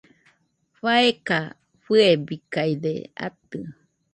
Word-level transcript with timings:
faeka 0.79 1.39
fɨebikaide 1.83 2.93
atɨ 3.25 3.59